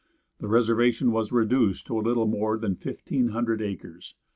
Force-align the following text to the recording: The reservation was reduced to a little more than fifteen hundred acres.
The 0.39 0.47
reservation 0.47 1.11
was 1.11 1.31
reduced 1.31 1.85
to 1.85 1.95
a 1.95 2.01
little 2.01 2.25
more 2.25 2.57
than 2.57 2.75
fifteen 2.75 3.27
hundred 3.27 3.61
acres. 3.61 4.15